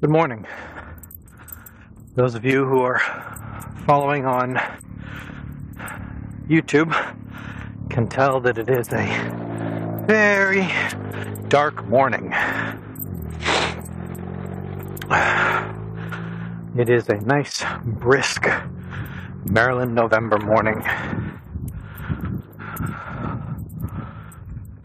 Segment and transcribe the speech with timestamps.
[0.00, 0.46] Good morning.
[2.14, 3.00] Those of you who are
[3.84, 4.54] following on
[6.48, 6.94] YouTube
[7.90, 10.68] can tell that it is a very
[11.48, 12.32] dark morning.
[16.78, 18.46] It is a nice, brisk
[19.46, 20.80] Maryland November morning.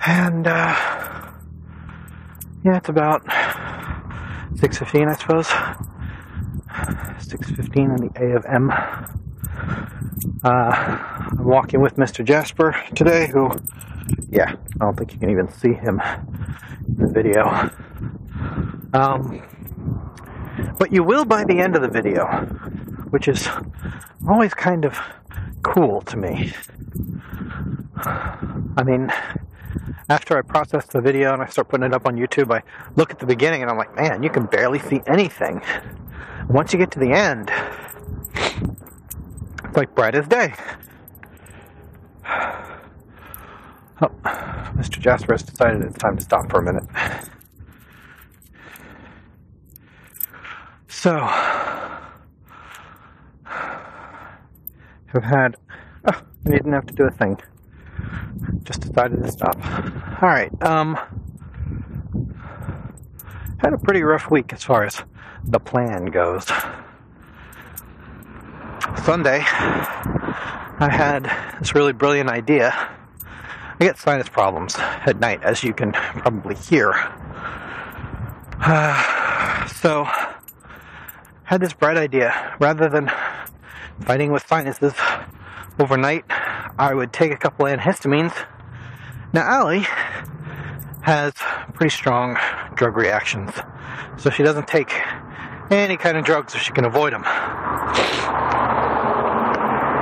[0.08, 0.76] And, uh,
[2.66, 3.22] yeah, it's about
[4.64, 5.48] 6.15, I suppose.
[7.28, 8.72] 6.15 in the A of M.
[10.42, 12.24] Uh, I'm walking with Mr.
[12.24, 13.52] Jasper today, who,
[14.30, 16.02] yeah, I don't think you can even see him
[16.88, 17.70] in the video.
[18.94, 19.44] Um,
[20.80, 22.26] but you will by the end of the video,
[23.10, 23.50] which is
[24.30, 24.98] always kind of
[25.62, 26.54] cool to me.
[27.98, 29.12] I mean,
[30.10, 32.62] after I process the video and I start putting it up on YouTube, I
[32.96, 35.62] look at the beginning and I'm like, man, you can barely see anything.
[36.50, 37.52] Once you get to the end,
[39.64, 40.54] it's like bright as day.
[44.02, 44.10] Oh,
[44.76, 45.00] Mr.
[45.00, 46.84] Jasper has decided it's time to stop for a minute.
[50.88, 51.16] So,
[55.14, 55.56] I've had.
[56.06, 57.38] Oh, I didn't have to do a thing
[58.64, 59.58] just decided to stop.
[60.22, 60.52] All right.
[60.64, 60.98] Um,
[63.60, 65.02] had a pretty rough week as far as
[65.46, 66.46] the plan goes.
[69.04, 72.72] Sunday, I had this really brilliant idea.
[72.74, 76.94] I get sinus problems at night, as you can probably hear.
[78.60, 80.08] Uh, so,
[81.44, 82.56] had this bright idea.
[82.60, 83.12] Rather than
[84.02, 84.94] fighting with sinuses
[85.80, 86.26] overnight,
[86.78, 88.34] I would take a couple antihistamines
[89.34, 89.86] now, Allie
[91.02, 91.34] has
[91.74, 92.38] pretty strong
[92.76, 93.52] drug reactions,
[94.18, 94.94] so she doesn't take
[95.72, 97.24] any kind of drugs if she can avoid them.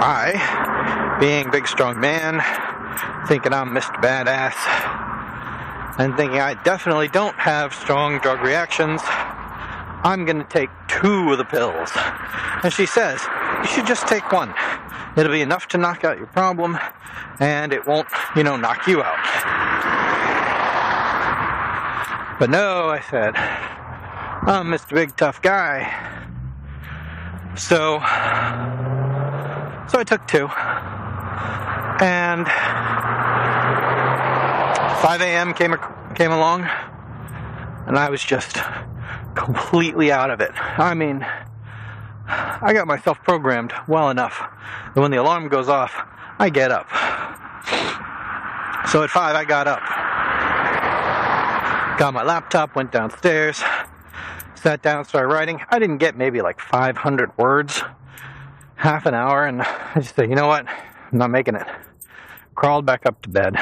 [0.04, 2.42] I, being big strong man,
[3.26, 3.96] thinking I'm Mr.
[4.02, 4.58] Badass,
[5.98, 9.00] and thinking I definitely don't have strong drug reactions,
[10.04, 11.90] I'm gonna take two of the pills.
[12.64, 13.26] And she says,
[13.62, 14.54] you should just take one.
[15.18, 16.78] It'll be enough to knock out your problem,
[17.40, 19.20] and it won't, you know, knock you out.
[22.40, 24.96] But no, I said, I'm Mr.
[24.96, 25.82] Big Tough Guy.
[27.56, 28.00] So,
[29.90, 30.48] so I took two.
[32.04, 32.48] And
[35.02, 35.54] 5 a.m.
[35.54, 35.76] came
[36.16, 36.64] came along,
[37.86, 38.58] and I was just
[39.36, 40.52] completely out of it.
[40.80, 41.26] I mean,
[42.64, 44.42] I got myself programmed well enough
[44.94, 45.94] that when the alarm goes off,
[46.40, 46.88] I get up.
[48.88, 49.82] So at 5, I got up.
[52.00, 53.64] Got my laptop, went downstairs,
[54.56, 55.62] sat down, started writing.
[55.70, 57.84] I didn't get maybe like 500 words,
[58.76, 60.68] half an hour, and I just said, you know what?
[60.68, 61.68] I'm not making it.
[62.56, 63.56] Crawled back up to bed,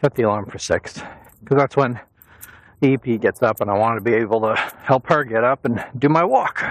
[0.00, 1.02] set the alarm for 6,
[1.40, 2.00] because that's when
[2.82, 5.84] EP gets up, and I want to be able to help her get up and
[5.98, 6.62] do my walk.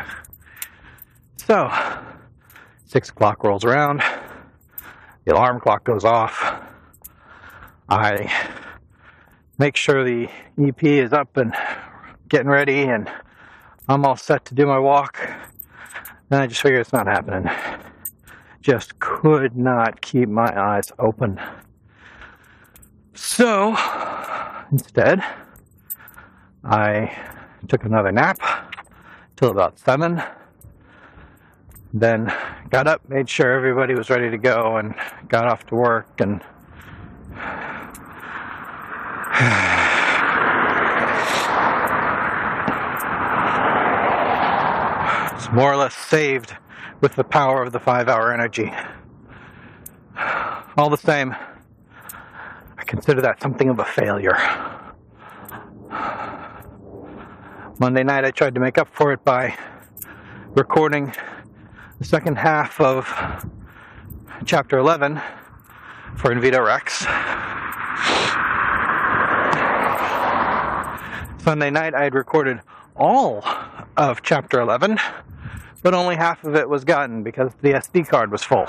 [1.50, 1.72] So,
[2.86, 4.04] 6 o'clock rolls around,
[5.26, 6.62] the alarm clock goes off.
[7.90, 8.32] I
[9.58, 10.30] make sure the
[10.64, 11.56] EP is up and
[12.28, 13.12] getting ready, and
[13.88, 15.18] I'm all set to do my walk.
[16.30, 17.52] Then I just figure it's not happening.
[18.62, 21.42] Just could not keep my eyes open.
[23.16, 23.76] So,
[24.72, 25.24] instead,
[26.64, 27.18] I
[27.68, 28.38] took another nap
[29.36, 30.22] till about 7
[31.94, 32.34] then
[32.70, 34.94] got up, made sure everybody was ready to go, and
[35.28, 36.42] got off to work and
[45.36, 46.56] it's more or less saved
[47.02, 48.72] with the power of the five hour energy.
[50.78, 51.36] All the same,
[52.78, 54.38] I consider that something of a failure.
[57.80, 59.58] Monday night, I tried to make up for it by
[60.50, 61.14] recording
[62.00, 63.46] the second half of
[64.46, 65.22] chapter 11
[66.16, 67.00] for Invito Rex.
[71.44, 72.62] Sunday night, I had recorded
[72.96, 73.44] all
[73.98, 74.98] of chapter 11,
[75.84, 78.66] but only half of it was gotten because the SD card was full.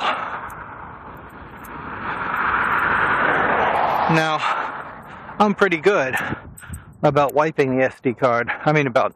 [4.10, 4.38] Now,
[5.38, 6.16] I'm pretty good
[7.04, 8.50] about wiping the SD card.
[8.64, 9.14] I mean, about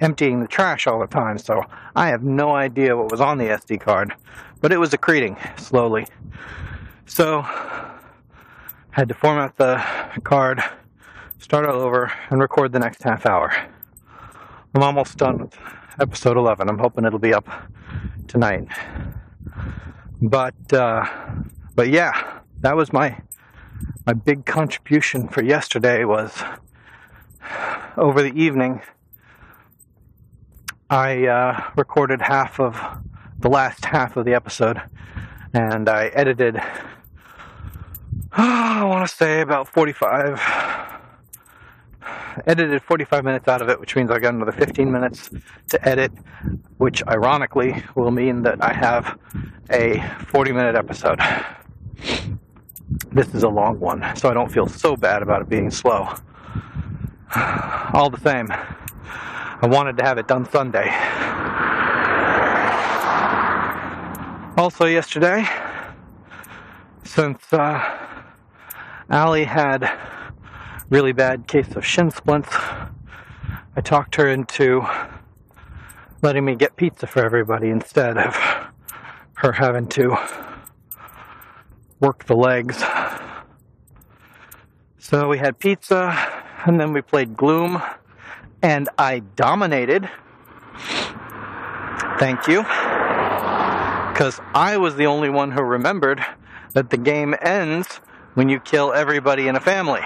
[0.00, 1.62] emptying the trash all the time, so
[1.94, 4.14] I have no idea what was on the SD card,
[4.60, 6.06] but it was accreting slowly.
[7.06, 7.42] So,
[8.90, 9.82] had to format the
[10.24, 10.62] card,
[11.38, 13.54] start all over, and record the next half hour.
[14.74, 15.56] I'm almost done with
[16.00, 16.68] episode 11.
[16.68, 17.48] I'm hoping it'll be up
[18.26, 18.66] tonight.
[20.20, 21.04] But uh,
[21.74, 23.20] but yeah, that was my
[24.06, 26.42] my big contribution for yesterday was
[27.96, 28.82] over the evening.
[30.94, 32.80] I uh, recorded half of
[33.40, 34.80] the last half of the episode,
[35.52, 36.56] and I edited.
[36.56, 36.62] Oh,
[38.38, 40.40] I want to say about 45
[42.46, 45.30] edited 45 minutes out of it, which means I got another 15 minutes
[45.70, 46.12] to edit,
[46.76, 49.18] which ironically will mean that I have
[49.70, 49.98] a
[50.28, 51.18] 40 minute episode.
[53.10, 56.14] This is a long one, so I don't feel so bad about it being slow.
[57.94, 58.48] All the same,
[59.64, 60.90] I wanted to have it done Sunday.
[64.58, 65.48] Also, yesterday,
[67.02, 67.82] since uh,
[69.08, 69.90] Allie had
[70.90, 74.86] really bad case of shin splints, I talked her into
[76.20, 78.36] letting me get pizza for everybody instead of
[79.36, 80.14] her having to
[82.00, 82.84] work the legs.
[84.98, 87.80] So we had pizza, and then we played Gloom,
[88.64, 90.08] and I dominated.
[92.18, 92.62] Thank you.
[92.62, 96.24] Because I was the only one who remembered
[96.72, 98.00] that the game ends
[98.32, 100.00] when you kill everybody in a family.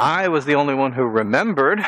[0.00, 1.84] I was the only one who remembered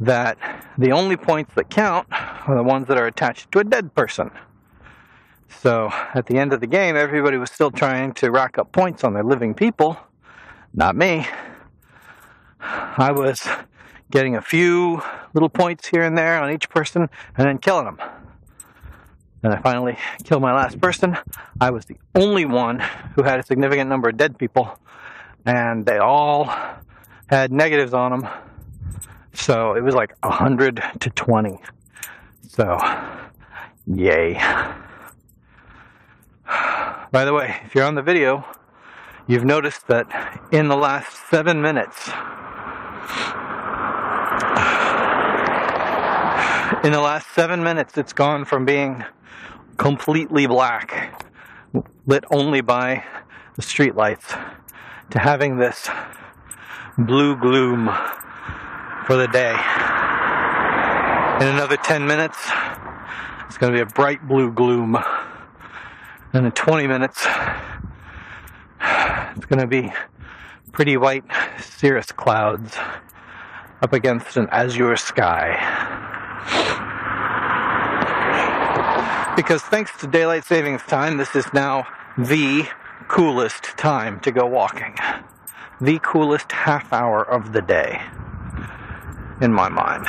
[0.00, 0.36] that
[0.76, 4.32] the only points that count are the ones that are attached to a dead person.
[5.48, 9.04] So at the end of the game, everybody was still trying to rack up points
[9.04, 9.96] on their living people.
[10.74, 11.28] Not me.
[12.98, 13.46] I was
[14.10, 15.02] getting a few
[15.34, 17.98] little points here and there on each person and then killing them.
[19.42, 21.16] And I finally killed my last person.
[21.60, 22.80] I was the only one
[23.14, 24.78] who had a significant number of dead people
[25.44, 26.52] and they all
[27.28, 28.28] had negatives on them.
[29.32, 31.58] So it was like 100 to 20.
[32.48, 32.78] So,
[33.86, 34.34] yay.
[37.12, 38.44] By the way, if you're on the video,
[39.26, 42.10] you've noticed that in the last seven minutes,
[46.84, 49.04] in the last seven minutes, it's gone from being
[49.76, 51.22] completely black,
[52.06, 53.04] lit only by
[53.56, 54.34] the street lights,
[55.10, 55.88] to having this
[56.96, 57.86] blue gloom
[59.06, 59.54] for the day.
[61.40, 62.38] In another 10 minutes,
[63.46, 64.96] it's going to be a bright blue gloom.
[66.32, 67.26] And in 20 minutes,
[69.36, 69.92] it's going to be
[70.72, 71.24] pretty white
[71.76, 72.74] cirrus clouds
[73.82, 75.54] up against an azure sky.
[79.36, 81.86] Because thanks to daylight savings time, this is now
[82.16, 82.66] the
[83.08, 84.96] coolest time to go walking.
[85.78, 88.00] The coolest half hour of the day,
[89.42, 90.06] in my mind.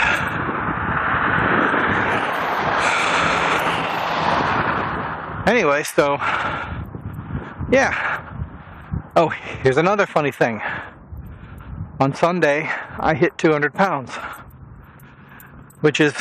[5.46, 6.16] Anyway, so,
[7.70, 8.24] yeah.
[9.18, 9.28] Oh,
[9.64, 10.62] here's another funny thing.
[12.00, 14.12] On Sunday, I hit 200 pounds,
[15.82, 16.14] which is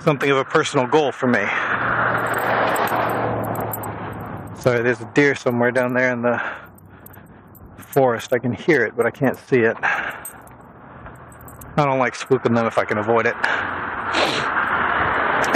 [0.00, 1.40] something of a personal goal for me.
[4.60, 6.42] Sorry, there's a deer somewhere down there in the
[7.78, 8.34] forest.
[8.34, 9.78] I can hear it, but I can't see it.
[9.82, 10.26] I
[11.76, 13.36] don't like spooking them if I can avoid it.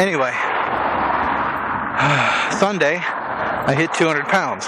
[0.01, 0.33] Anyway,
[2.59, 4.67] Sunday, I hit 200 pounds.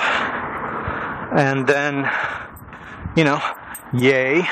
[1.32, 2.10] And then,
[3.16, 3.40] you know,
[3.92, 4.42] yay,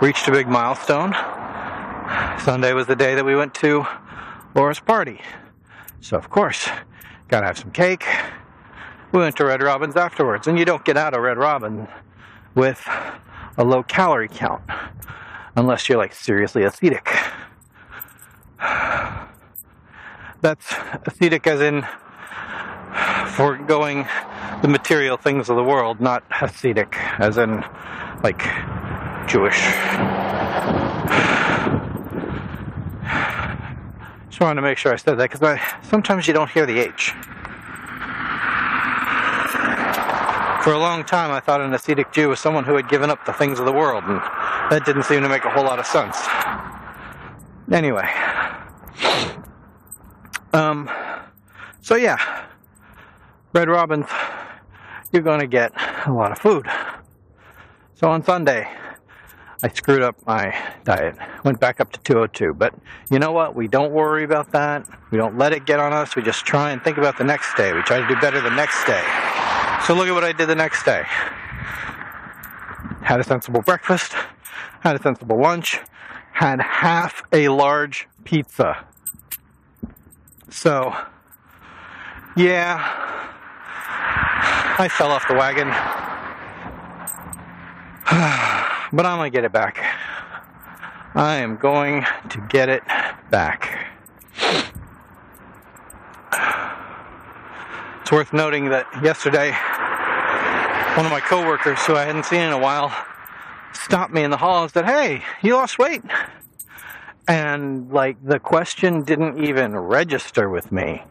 [0.00, 1.12] reached a big milestone.
[2.40, 3.86] Sunday was the day that we went to
[4.54, 5.20] Laura's party.
[6.00, 6.68] So, of course,
[7.28, 8.04] gotta have some cake,
[9.12, 11.88] we went to Red Robin's afterwards, and you don't get out of Red Robin
[12.54, 12.86] with
[13.56, 14.62] a low calorie count
[15.56, 17.08] unless you're like seriously ascetic.
[20.42, 20.74] That's
[21.06, 21.86] ascetic as in
[23.32, 24.06] foregoing
[24.62, 27.64] the material things of the world, not ascetic as in
[28.22, 28.42] like
[29.28, 29.60] Jewish.
[34.28, 37.14] Just wanted to make sure I said that because sometimes you don't hear the H.
[40.62, 43.24] For a long time, I thought an ascetic Jew was someone who had given up
[43.24, 44.20] the things of the world, and
[44.70, 46.18] that didn't seem to make a whole lot of sense.
[47.72, 48.08] Anyway,
[50.52, 50.90] um,
[51.80, 52.46] so yeah,
[53.52, 54.06] Red Robin's,
[55.16, 55.72] you're going to get
[56.06, 56.66] a lot of food.
[57.94, 58.68] So on Sunday,
[59.62, 60.54] I screwed up my
[60.84, 62.52] diet, went back up to 202.
[62.52, 62.74] But
[63.10, 63.56] you know what?
[63.56, 64.86] We don't worry about that.
[65.10, 66.14] We don't let it get on us.
[66.14, 67.72] We just try and think about the next day.
[67.72, 69.02] We try to do better the next day.
[69.86, 71.04] So look at what I did the next day.
[73.00, 74.12] Had a sensible breakfast,
[74.80, 75.80] had a sensible lunch,
[76.32, 78.84] had half a large pizza.
[80.50, 80.94] So,
[82.36, 83.16] yeah,
[84.78, 85.68] I fell off the wagon.
[88.92, 89.78] but I'm going to get it back.
[91.14, 92.82] I am going to get it
[93.30, 93.88] back.
[98.02, 99.50] It's worth noting that yesterday,
[100.96, 102.94] one of my coworkers who I hadn't seen in a while
[103.72, 106.02] stopped me in the hall and said, Hey, you lost weight?
[107.26, 111.02] And like the question didn't even register with me.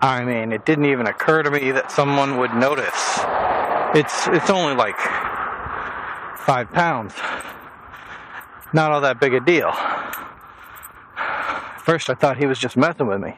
[0.00, 3.18] I mean, it didn't even occur to me that someone would notice.
[3.94, 4.96] It's it's only like
[6.38, 7.14] five pounds.
[8.72, 9.72] Not all that big a deal.
[11.80, 13.34] First, I thought he was just messing with me.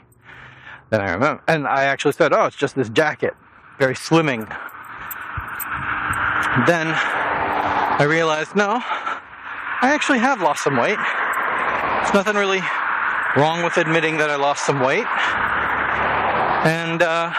[0.91, 3.35] Then I remember, and I actually said, "Oh, it's just this jacket,
[3.79, 4.47] very slimming."
[6.67, 10.99] Then I realized, no, I actually have lost some weight.
[10.99, 12.61] There's nothing really
[13.37, 15.07] wrong with admitting that I lost some weight.
[16.65, 17.33] And uh,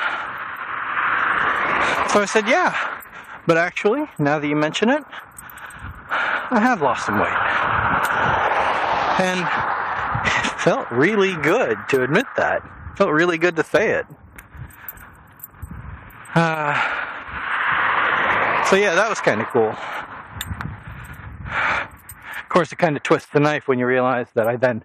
[2.09, 2.75] so I said, yeah.
[3.47, 5.03] But actually, now that you mention it,
[6.09, 7.31] I have lost some weight.
[9.21, 9.41] And
[10.25, 12.63] it felt really good to admit that.
[12.91, 14.05] It felt really good to say it.
[16.33, 16.73] Uh,
[18.65, 19.75] so yeah, that was kind of cool.
[22.41, 24.83] Of course, it kind of twists the knife when you realize that I then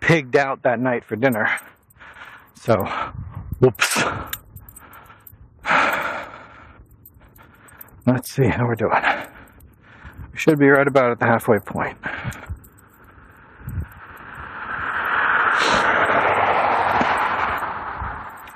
[0.00, 1.48] pigged out that night for dinner.
[2.54, 2.86] So,
[3.60, 4.04] whoops.
[8.06, 9.02] Let's see how we're doing.
[10.32, 11.98] We should be right about at the halfway point.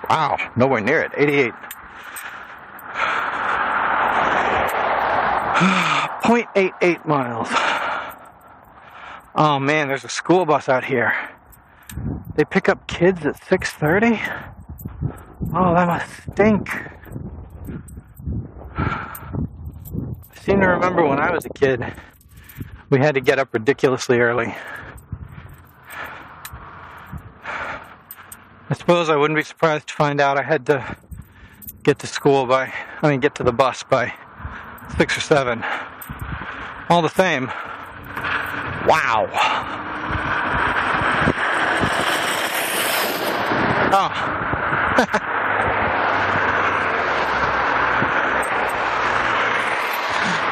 [0.09, 1.13] Wow, nowhere near it.
[1.17, 1.53] 88.
[6.23, 7.49] 0.88 miles.
[9.35, 11.15] Oh man, there's a school bus out here.
[12.37, 14.19] They pick up kids at 6:30.
[15.55, 16.69] Oh, that must stink.
[18.75, 19.45] I
[20.41, 21.85] seem to remember when I was a kid,
[22.89, 24.55] we had to get up ridiculously early.
[27.45, 30.97] I suppose I wouldn't be surprised to find out I had to
[31.83, 34.15] get to school by, I mean, get to the bus by
[34.97, 35.63] six or seven.
[36.89, 37.49] All the same,
[38.87, 39.29] wow.
[43.95, 44.42] Oh.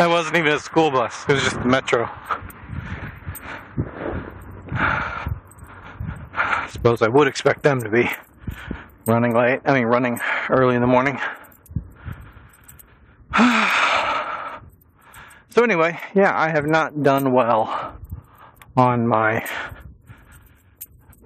[0.00, 2.08] That wasn't even a school bus, it was just the metro.
[4.72, 8.08] I suppose I would expect them to be
[9.04, 11.20] running late, I mean, running early in the morning.
[15.52, 17.98] So anyway, yeah, I have not done well
[18.76, 19.44] on my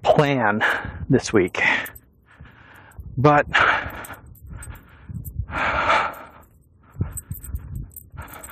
[0.02, 0.64] plan
[1.10, 1.60] this week.
[3.18, 3.46] But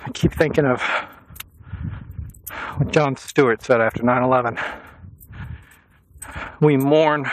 [0.04, 0.80] I keep thinking of
[2.76, 4.56] what Jon Stewart said after 9 11.
[6.60, 7.28] We mourn,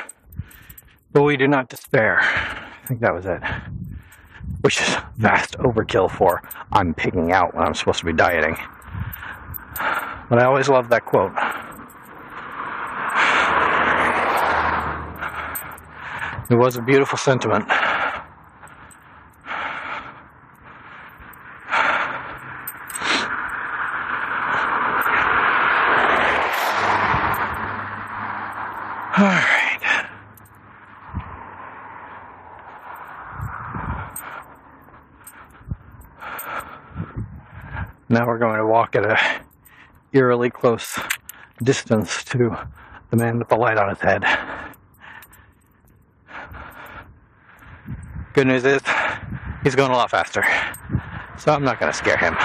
[1.12, 2.20] but we do not despair.
[2.20, 3.42] I think that was it
[4.62, 6.42] which is vast overkill for
[6.72, 8.58] I'm pigging out when I'm supposed to be dieting.
[9.78, 11.32] But I always love that quote.
[16.50, 17.70] It was a beautiful sentiment.
[29.20, 29.50] All right.
[38.08, 39.20] Now we're going to walk at a
[40.14, 41.00] eerily close
[41.64, 42.58] distance to
[43.10, 44.24] the man with the light on his head.
[48.34, 48.82] Good news is,
[49.64, 50.44] he's going a lot faster.
[51.38, 52.36] So I'm not going to scare him.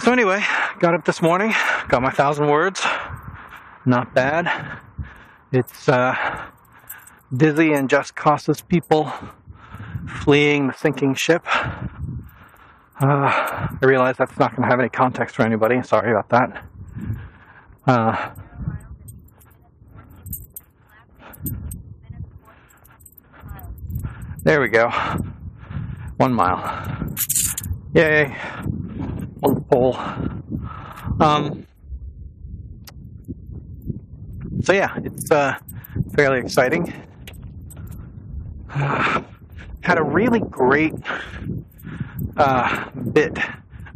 [0.00, 0.42] So anyway,
[0.80, 1.54] got up this morning,
[1.88, 2.84] got my thousand words.
[3.86, 4.80] Not bad.
[5.52, 6.16] It's uh
[7.34, 9.12] dizzy and just causes people
[10.20, 11.44] fleeing the sinking ship.
[11.54, 11.68] Uh,
[13.00, 15.82] I realize that's not going to have any context for anybody.
[15.82, 16.64] Sorry about that.
[17.86, 18.30] Uh,
[24.44, 24.88] there we go.
[26.18, 27.14] One mile.
[27.94, 28.36] Yay.
[29.42, 29.96] On the pole.
[31.20, 31.66] Um,
[34.62, 35.56] so yeah, it's uh,
[36.14, 36.92] fairly exciting.
[39.82, 40.94] Had a really great
[42.36, 43.36] uh, bit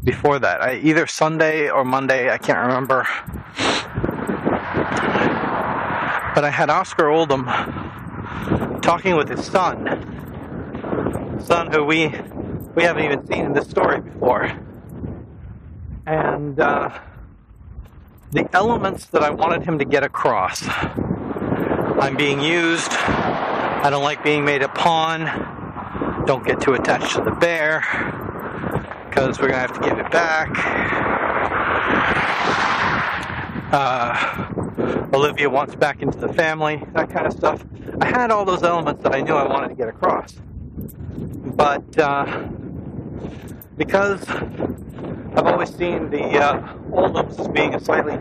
[0.05, 0.61] before that.
[0.61, 3.07] I, either Sunday or Monday, I can't remember.
[6.35, 7.47] But I had Oscar Oldham
[8.83, 12.09] talking with his son, son who we
[12.75, 14.53] we haven't even seen in this story before,
[16.07, 16.91] and uh,
[18.33, 20.63] the elements that I wanted him to get across.
[21.99, 22.93] I'm being used.
[22.93, 25.46] I don't like being made a pawn.
[26.27, 27.83] Don't get too attached to the bear
[29.09, 30.51] because we're gonna have to give it back.
[33.73, 37.65] Uh, Olivia wants back into the family, that kind of stuff.
[38.01, 40.33] I had all those elements that I knew I wanted to get across.
[40.35, 42.49] But uh,
[43.77, 48.17] because I've always seen the uh, Oldhams as being a slightly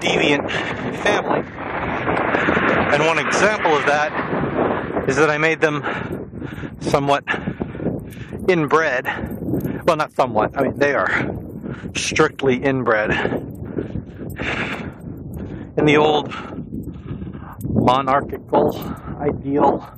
[0.00, 0.50] deviant
[1.04, 1.48] family,
[2.92, 5.82] and one example of that is that I made them
[6.82, 7.24] somewhat
[8.48, 9.06] inbred.
[9.86, 11.34] Well, not somewhat, I mean, they are
[11.94, 13.10] strictly inbred
[15.76, 16.32] in the old
[17.64, 18.76] monarchical
[19.20, 19.88] ideal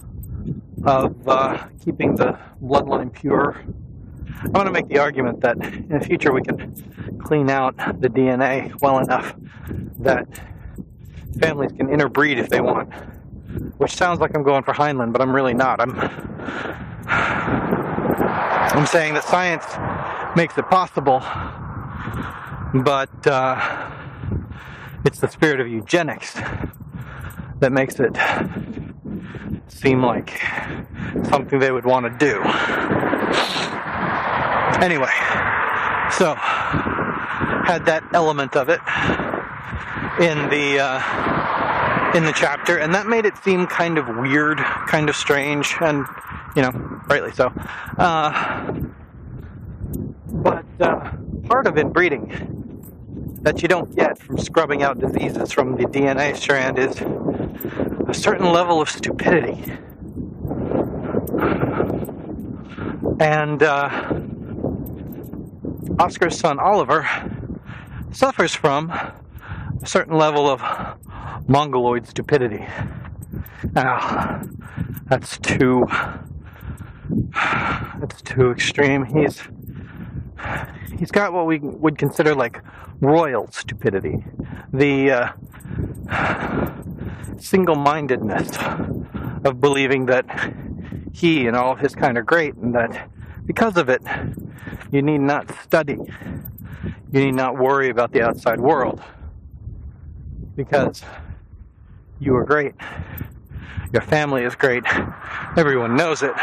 [0.85, 3.63] of uh, keeping the bloodline pure.
[4.43, 8.09] I want to make the argument that in the future we can clean out the
[8.09, 9.35] DNA well enough
[10.01, 10.27] that
[11.41, 12.93] families can interbreed if they want.
[13.79, 15.81] Which sounds like I'm going for Heinlein, but I'm really not.
[15.81, 15.99] I'm
[18.75, 19.65] I'm saying that science
[20.37, 21.21] makes it possible,
[22.83, 23.91] but uh,
[25.05, 26.35] it's the spirit of eugenics
[27.61, 28.17] that makes it
[29.69, 30.41] seem like
[31.29, 32.41] something they would want to do.
[34.83, 35.13] Anyway,
[36.11, 36.35] so
[37.65, 38.81] had that element of it
[40.21, 41.34] in the uh,
[42.15, 46.07] in the chapter, and that made it seem kind of weird, kind of strange, and
[46.55, 46.71] you know,
[47.09, 47.53] rightly so.
[47.99, 48.73] Uh,
[50.29, 51.11] but uh,
[51.45, 52.55] part of inbreeding
[53.43, 57.01] that you don't get from scrubbing out diseases from the DNA strand is
[58.09, 59.63] a certain level of stupidity.
[63.21, 64.23] And uh,
[65.99, 67.07] Oscar's son Oliver
[68.13, 69.15] suffers from a
[69.85, 70.63] certain level of
[71.47, 72.67] mongoloid stupidity.
[73.73, 74.43] Now,
[75.07, 75.87] that's too
[78.01, 79.05] that's too extreme.
[79.05, 79.43] He's
[80.99, 82.61] he's got what we would consider like
[83.01, 84.25] royal stupidity,
[84.73, 86.73] the uh,
[87.39, 88.57] single-mindedness
[89.45, 90.25] of believing that
[91.13, 93.11] he and all of his kind are great, and that
[93.47, 94.03] because of it,
[94.91, 95.99] you need not study,
[97.13, 99.03] you need not worry about the outside world,
[100.57, 101.03] because
[102.21, 102.75] you are great.
[103.93, 104.85] Your family is great.
[105.57, 106.35] Everyone knows it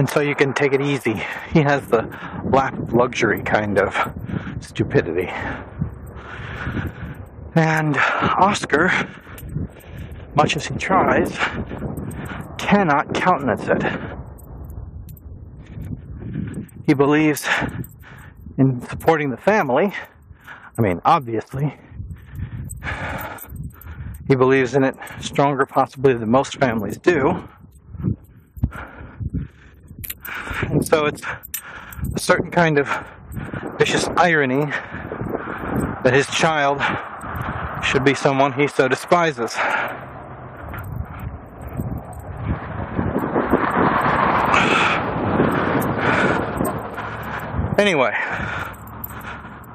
[0.00, 1.22] and so you can take it easy.
[1.52, 2.08] He has the
[2.44, 3.94] lap of luxury kind of
[4.60, 5.28] stupidity.
[7.54, 8.90] And Oscar,
[10.34, 11.36] much as he tries,
[12.56, 13.82] cannot countenance it.
[16.86, 17.46] He believes
[18.56, 19.92] in supporting the family.
[20.78, 21.76] I mean, obviously.
[24.30, 27.42] He believes in it stronger, possibly, than most families do.
[30.60, 31.20] And so it's
[32.14, 32.88] a certain kind of
[33.76, 34.66] vicious irony
[36.04, 36.80] that his child
[37.84, 39.56] should be someone he so despises.
[47.76, 48.12] Anyway,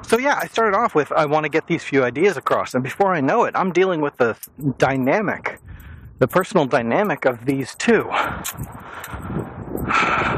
[0.06, 2.84] so yeah, I started off with I want to get these few ideas across, and
[2.84, 4.36] before I know it, I'm dealing with the
[4.78, 5.60] dynamic,
[6.18, 8.02] the personal dynamic of these two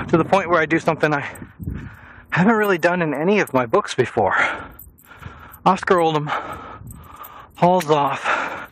[0.09, 1.31] to the point where I do something I
[2.31, 4.37] haven't really done in any of my books before.
[5.67, 6.31] Oscar Oldham
[7.57, 8.71] hauls off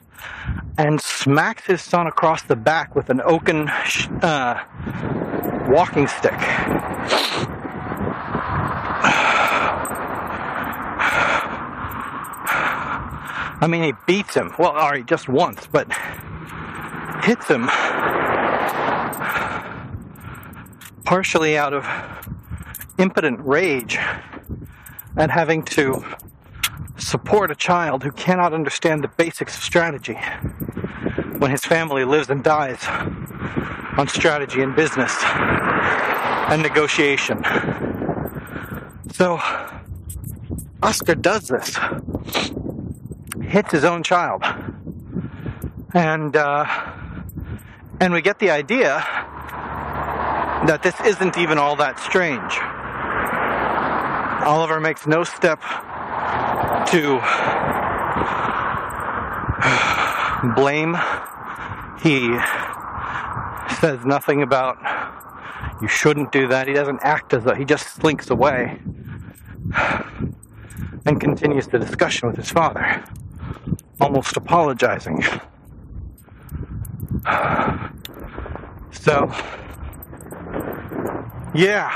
[0.79, 3.69] and smacks his son across the back with an oaken
[4.23, 4.63] uh,
[5.69, 6.39] walking stick.
[13.61, 14.53] I mean, he beats him.
[14.59, 15.91] Well, all right, just once, but
[17.23, 17.69] hits him
[21.05, 21.87] partially out of
[22.99, 23.97] impotent rage
[25.17, 26.05] at having to
[26.99, 30.19] support a child who cannot understand the basics of strategy
[31.39, 32.85] when his family lives and dies
[33.97, 37.43] on strategy and business and negotiation.
[39.13, 39.39] So,
[40.83, 41.77] Oscar does this,
[43.43, 44.43] hits his own child,
[45.95, 46.65] and uh,
[48.01, 49.05] and we get the idea
[50.67, 52.59] that this isn't even all that strange.
[54.47, 55.61] Oliver makes no step
[56.91, 57.21] to
[60.55, 60.97] blame.
[62.03, 62.39] He
[63.81, 64.79] says nothing about
[65.81, 66.69] you shouldn't do that.
[66.69, 68.79] He doesn't act as though he just slinks away
[71.05, 73.05] and continues the discussion with his father,
[74.01, 75.25] almost apologizing.
[78.91, 79.31] So,
[81.55, 81.89] yeah,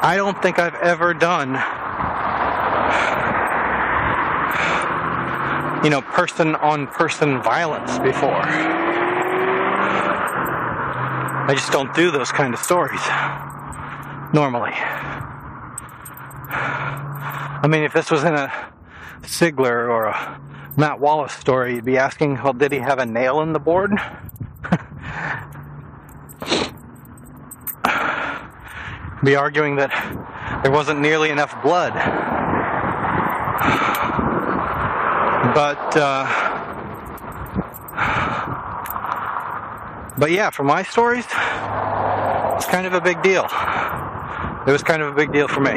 [0.00, 1.50] I don't think I've ever done,
[5.84, 8.46] you know, person on person violence before.
[11.42, 13.02] I just don't do those kind of stories
[14.32, 14.72] normally.
[17.62, 18.50] I mean, if this was in a
[19.22, 20.40] Sigler or a
[20.76, 23.90] Matt Wallace story, you'd be asking, well, did he have a nail in the board?
[29.24, 29.90] be arguing that
[30.62, 31.92] there wasn't nearly enough blood.
[35.54, 36.26] But, uh,
[40.16, 43.44] but yeah, for my stories, it's kind of a big deal.
[44.66, 45.72] It was kind of a big deal for me.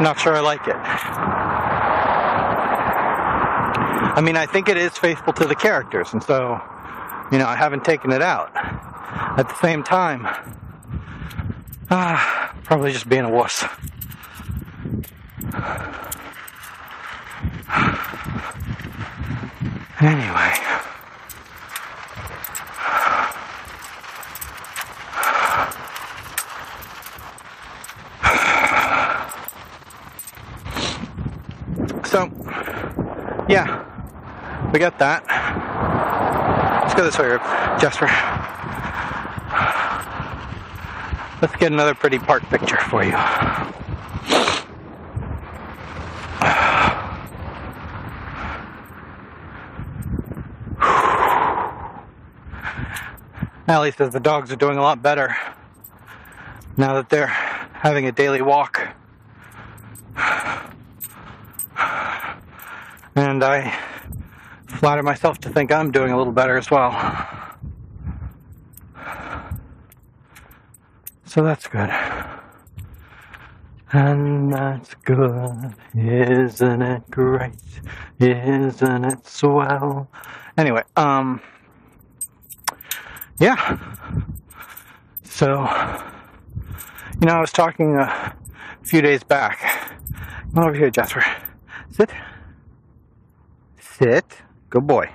[0.00, 0.76] Not sure I like it.
[4.16, 6.60] I mean, I think it is faithful to the characters, and so,
[7.32, 8.50] you know, I haven't taken it out.
[8.54, 10.26] At the same time,
[11.90, 13.64] ah, probably just being a wuss.
[20.00, 20.52] Anyway.
[32.04, 32.30] So,
[33.48, 33.84] yeah,
[34.78, 35.24] got that.
[36.82, 37.36] Let's go this way,
[37.80, 38.06] Jasper.
[41.42, 43.12] Let's get another pretty park picture for you.
[53.68, 55.36] Allie says the dogs are doing a lot better
[56.76, 58.80] now that they're having a daily walk.
[63.16, 63.76] And I
[64.86, 66.92] flatter myself to think I'm doing a little better as well.
[71.24, 71.90] So that's good.
[73.92, 75.74] And that's good.
[75.92, 77.50] Isn't it great?
[78.20, 80.08] Isn't it swell?
[80.56, 81.40] Anyway, um,
[83.40, 83.78] yeah.
[85.24, 85.62] So,
[87.20, 88.36] you know, I was talking a
[88.84, 89.58] few days back.
[90.54, 91.24] Come over here, Jasper.
[91.90, 92.12] Sit.
[93.80, 94.45] Sit.
[94.70, 95.10] Good boy.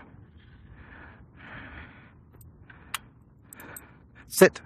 [4.28, 4.62] Sit.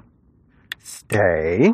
[0.83, 1.73] Stay.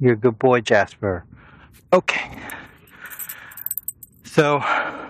[0.00, 1.24] You're a good boy, Jasper.
[1.92, 2.38] Okay.
[4.24, 5.08] So, I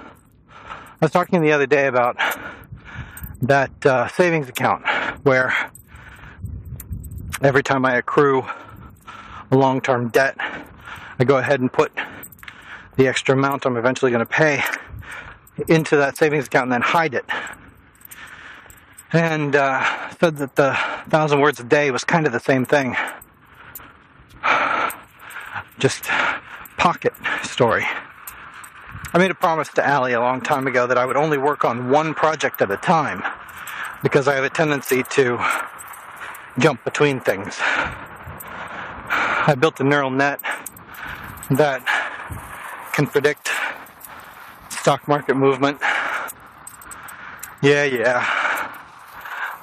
[1.01, 2.17] was talking the other day about
[3.43, 4.85] that uh, savings account
[5.25, 5.55] where
[7.43, 8.45] every time I accrue
[9.51, 10.37] a long term debt,
[11.19, 11.93] I go ahead and put
[12.97, 14.63] the extra amount I'm eventually going to pay
[15.69, 17.25] into that savings account and then hide it.
[19.13, 20.77] And uh, said that the
[21.09, 22.97] thousand words a day was kind of the same thing.
[25.79, 26.05] Just
[26.77, 27.85] pocket story.
[29.15, 31.65] I made a promise to Allie a long time ago that I would only work
[31.65, 33.23] on one project at a time
[34.03, 35.39] because I have a tendency to
[36.59, 37.59] jump between things.
[39.49, 40.41] I built a neural net
[41.53, 41.81] that
[42.93, 43.49] can predict
[44.69, 45.79] stock market movement.
[47.63, 48.27] Yeah, yeah.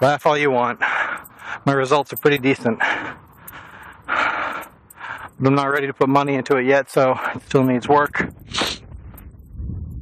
[0.01, 0.79] Laugh all you want.
[1.67, 2.79] My results are pretty decent.
[4.07, 4.67] But
[5.45, 8.33] I'm not ready to put money into it yet, so it still needs work.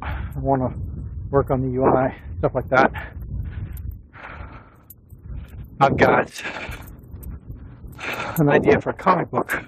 [0.02, 0.80] I want to
[1.30, 3.16] work on the UI, stuff like that.
[5.82, 6.42] I've got
[8.40, 9.66] an idea for a comic book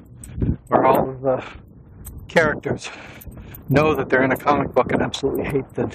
[0.67, 1.43] where all of the
[2.27, 2.89] characters
[3.69, 5.85] know that they're in a comic book and absolutely hate the,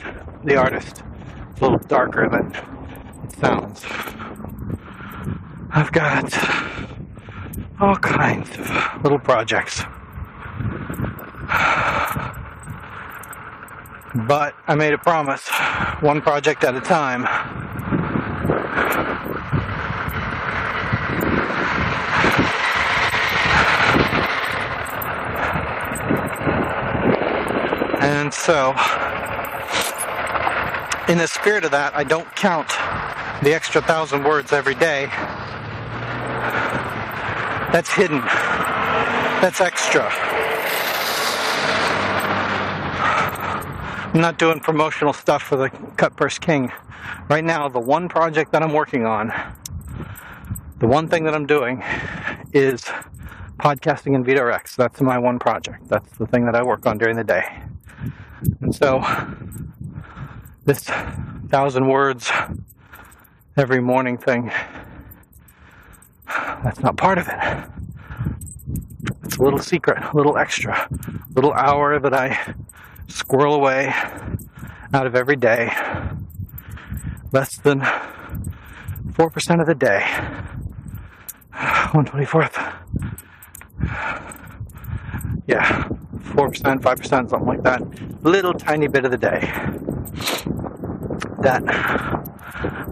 [0.45, 1.03] the artist.
[1.51, 2.55] It's a little darker than
[3.25, 3.85] it sounds.
[5.73, 6.33] I've got
[7.81, 9.83] all kinds of little projects.
[14.27, 15.49] But I made a promise,
[16.01, 17.25] one project at a time.
[28.31, 28.71] And so,
[31.11, 32.69] in the spirit of that, I don't count
[33.43, 35.07] the extra thousand words every day.
[37.73, 38.21] That's hidden.
[38.21, 40.09] That's extra.
[44.15, 46.71] I'm not doing promotional stuff for the Cut Purse King.
[47.29, 49.33] Right now, the one project that I'm working on,
[50.79, 51.83] the one thing that I'm doing
[52.53, 52.85] is
[53.59, 54.77] podcasting in VitoRex.
[54.77, 55.89] That's my one project.
[55.89, 57.45] That's the thing that I work on during the day.
[58.61, 59.05] And so,
[60.65, 60.85] this
[61.49, 62.31] thousand words
[63.57, 64.51] every morning thing,
[66.27, 67.71] that's not part of it.
[69.25, 72.55] It's a little secret, a little extra, a little hour that I
[73.09, 73.93] squirrel away
[74.93, 75.73] out of every day.
[77.33, 80.01] Less than 4% of the day.
[81.53, 82.77] 124th.
[85.47, 85.89] Yeah,
[86.23, 87.83] 4%, 5%, something like that.
[88.23, 89.41] Little tiny bit of the day
[91.41, 91.63] that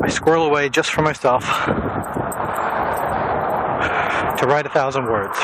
[0.00, 1.44] I squirrel away just for myself
[4.38, 5.36] to write a thousand words.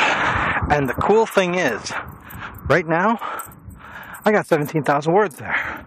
[0.70, 1.92] And the cool thing is,
[2.68, 3.18] right now,
[4.24, 5.86] I got 17,000 words there.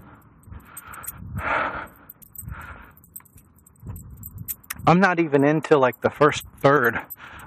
[4.86, 7.01] I'm not even into like the first third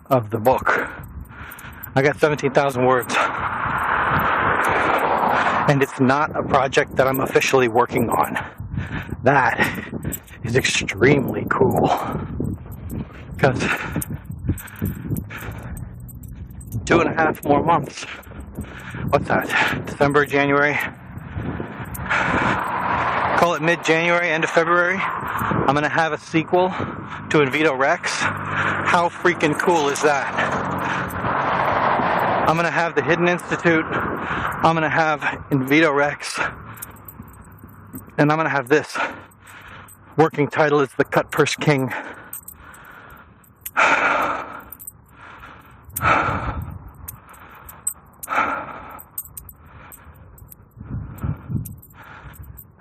[0.07, 0.69] of the book.
[1.95, 3.15] I got 17,000 words.
[5.71, 8.35] And it's not a project that I'm officially working on.
[9.23, 9.57] That
[10.43, 11.89] is extremely cool.
[13.37, 13.61] Because
[16.85, 18.03] two and a half more months.
[19.11, 19.87] What's that?
[19.87, 20.77] December, January?
[23.39, 24.99] Call it mid January, end of February.
[24.99, 28.11] I'm going to have a sequel to Invito Rex.
[28.11, 30.60] How freaking cool is that?
[32.51, 33.85] I'm to have the Hidden Institute.
[33.85, 35.21] I'm to have
[35.53, 36.37] Invito Rex.
[38.19, 38.99] And I'm to have this.
[40.17, 41.93] Working title is The Cut Purse King.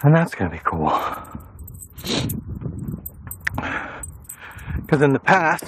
[0.02, 1.00] And that's to be cool.
[4.82, 5.66] Because in the past,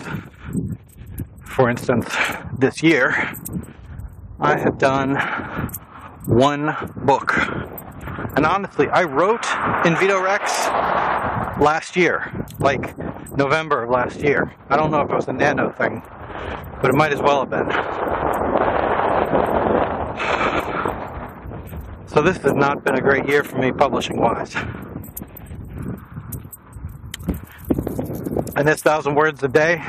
[1.46, 2.12] for instance,
[2.58, 3.36] this year,
[4.44, 5.18] I have done
[6.26, 6.76] one
[7.06, 7.38] book.
[8.36, 9.46] And honestly, I wrote
[9.86, 10.66] in Vito Rex
[11.62, 12.98] last year, like
[13.38, 14.52] November of last year.
[14.68, 16.02] I don't know if it was a nano thing,
[16.82, 17.70] but it might as well have been.
[22.08, 24.56] So this has not been a great year for me publishing wise.
[28.56, 29.84] And this thousand words a day,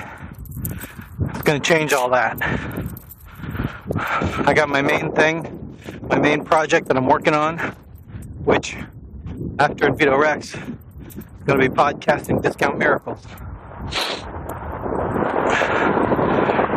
[1.31, 2.82] it's going to change all that.
[4.47, 7.59] I got my main thing, my main project that I'm working on,
[8.45, 8.77] which
[9.59, 10.61] after in Vito Rex, is
[11.45, 13.25] going to be podcasting Discount Miracles.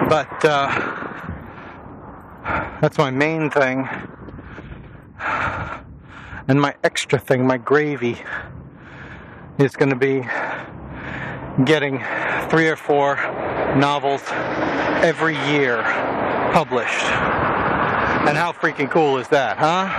[0.10, 0.68] But uh,
[2.82, 3.88] that's my main thing
[6.48, 8.18] and my extra thing, my gravy,
[9.58, 10.22] is going to be
[11.64, 12.04] getting
[12.50, 13.16] three or four
[13.78, 14.22] novels
[15.02, 15.82] every year
[16.56, 17.04] published.
[18.28, 19.90] And how freaking cool is that, huh?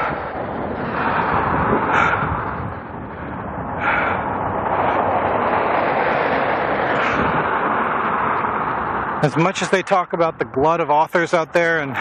[9.22, 11.94] As much as they talk about the glut of authors out there and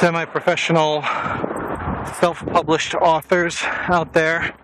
[0.00, 1.02] semi professional
[2.18, 4.56] self published authors out there.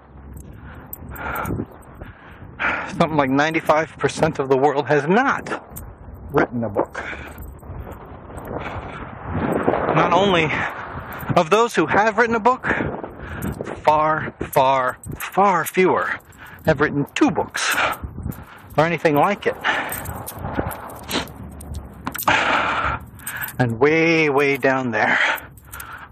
[2.99, 5.65] Something like 95% of the world has not
[6.33, 7.01] written a book.
[9.95, 10.53] Not only
[11.35, 12.67] of those who have written a book,
[13.83, 16.21] far, far, far fewer
[16.67, 17.75] have written two books
[18.77, 19.57] or anything like it.
[23.59, 25.19] And way, way down there,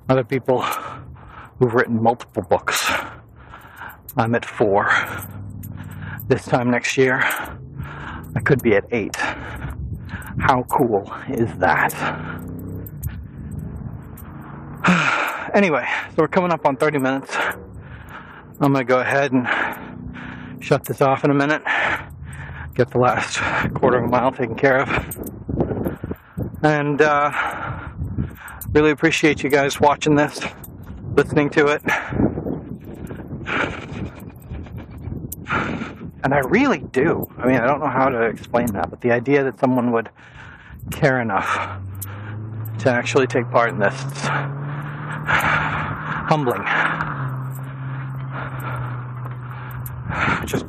[0.08, 0.62] other people
[1.58, 2.90] who've written multiple books.
[4.16, 4.90] I'm at four.
[6.28, 7.20] This time next year,
[8.34, 9.16] I could be at eight.
[9.16, 11.92] How cool is that?
[15.54, 17.36] Anyway, so we're coming up on 30 minutes.
[18.60, 19.46] I'm to go ahead and
[20.62, 21.62] shut this off in a minute.
[22.74, 23.38] Get the last
[23.74, 24.88] quarter of a mile taken care of.
[26.62, 27.30] And uh,
[28.72, 30.40] really appreciate you guys watching this
[31.14, 31.82] listening to it.
[36.24, 37.30] And I really do.
[37.38, 40.10] I mean, I don't know how to explain that, but the idea that someone would
[40.90, 41.80] care enough
[42.80, 43.94] to actually take part in this,
[46.28, 46.64] humbling.
[50.46, 50.66] Just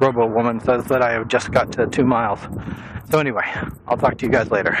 [0.00, 2.40] Robo Woman says that I have just got to two miles.
[3.10, 3.44] So, anyway,
[3.86, 4.76] I'll talk to you guys later.